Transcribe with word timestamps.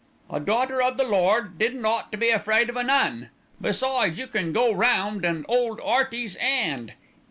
"A 0.31 0.39
daughter 0.39 0.81
o' 0.81 0.89
the 0.91 1.03
Lord 1.03 1.59
didn't 1.59 1.85
ought 1.85 2.11
to 2.11 2.17
be 2.17 2.29
afraid 2.29 2.71
of 2.71 2.75
an 2.75 2.89
'Un; 2.89 3.29
besides, 3.61 4.17
you 4.17 4.25
can 4.25 4.51
go 4.51 4.71
round 4.73 5.23
an' 5.23 5.45
'old 5.47 5.79
'Earty's 5.79 6.35
'and. 6.37 6.93